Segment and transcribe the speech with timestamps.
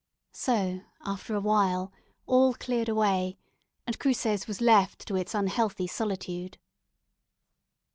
[0.33, 1.91] So after awhile
[2.25, 3.37] all cleared away,
[3.85, 6.57] and Cruces was left to its unhealthy solitude.